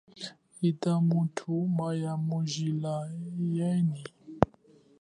Ita 0.69 0.93
muthu 1.07 1.53
maya 1.77 2.13
mujila 2.27 2.95
yenyi. 3.55 4.03